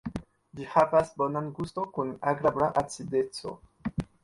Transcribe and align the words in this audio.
Ĝi 0.59 0.63
havas 0.75 1.11
bonan 1.23 1.51
gusto 1.59 1.85
kun 1.99 2.15
agrabla 2.33 2.73
acideco. 2.85 3.57